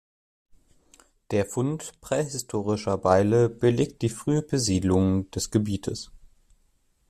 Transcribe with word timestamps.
Der 1.29 1.45
Fund 1.45 1.91
prähistorische 2.01 2.97
Beile 2.97 3.49
belegt 3.49 4.01
die 4.01 4.09
frühe 4.09 4.41
Besiedelung 4.41 5.29
des 5.29 5.51
Gebietes. 5.51 6.09